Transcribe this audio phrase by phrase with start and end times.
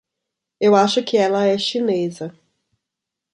[0.59, 2.35] Eu acho que ela é chinesa.